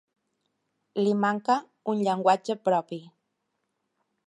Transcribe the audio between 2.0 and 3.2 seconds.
llenguatge propi.